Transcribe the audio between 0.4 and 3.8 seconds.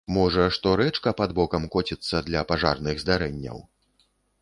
што рэчка пад бокам коціцца для пажарных здарэнняў.